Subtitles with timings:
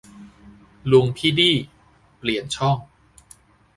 [0.91, 1.55] "ลุงพี่ดี้"
[2.17, 2.77] เปลี่ยนช่อง